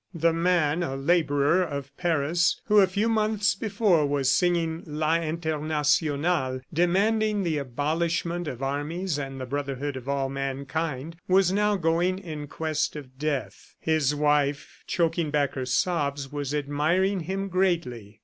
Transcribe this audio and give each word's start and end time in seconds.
The 0.15 0.33
man, 0.33 0.81
a 0.81 0.95
laborer 0.95 1.61
of 1.61 1.95
Paris, 1.95 2.59
who 2.65 2.79
a 2.79 2.87
few 2.87 3.07
months 3.07 3.53
before 3.53 4.03
was 4.07 4.31
singing 4.31 4.81
La 4.87 5.19
Internacional, 5.19 6.59
demanding 6.73 7.43
the 7.43 7.59
abolishment 7.59 8.47
of 8.47 8.63
armies 8.63 9.19
and 9.19 9.39
the 9.39 9.45
brotherhood 9.45 9.95
of 9.95 10.09
all 10.09 10.27
mankind, 10.27 11.17
was 11.27 11.51
now 11.51 11.75
going 11.75 12.17
in 12.17 12.47
quest 12.47 12.95
of 12.95 13.19
death. 13.19 13.75
His 13.79 14.15
wife, 14.15 14.83
choking 14.87 15.29
back 15.29 15.53
her 15.53 15.67
sobs, 15.67 16.31
was 16.31 16.51
admiring 16.55 17.19
him 17.19 17.47
greatly. 17.47 18.19